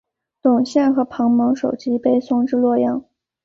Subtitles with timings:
[0.41, 3.05] 董宪和庞萌首级被送至洛阳。